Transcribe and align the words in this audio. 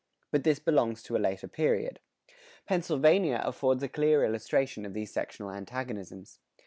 But 0.31 0.43
this 0.43 0.57
belongs 0.57 1.03
to 1.03 1.15
a 1.15 1.19
later 1.19 1.47
period.[112:3] 1.47 2.33
Pennsylvania 2.65 3.41
affords 3.45 3.83
a 3.83 3.87
clear 3.87 4.23
illustration 4.25 4.83
of 4.83 4.95
these 4.95 5.13
sectional 5.13 5.51
antagonisms. 5.51 6.39